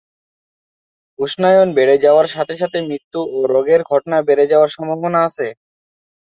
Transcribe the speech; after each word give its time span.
উষ্ণায়ন 1.19 1.69
বেড়ে 1.77 1.95
যাওয়ার 2.05 2.27
সাথে 2.27 2.55
সাথে 2.61 2.77
মৃত্যু 2.87 3.19
ও 3.29 3.49
রোগের 3.53 3.81
ঘটনা 3.91 4.17
বেড়ে 4.27 4.45
যাওয়ার 4.51 4.69
সম্ভাবনা 4.75 5.19
আছে। 5.27 5.47